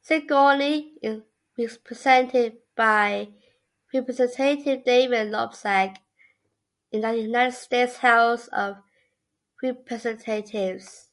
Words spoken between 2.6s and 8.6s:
by Representative David Loebsack in the United States House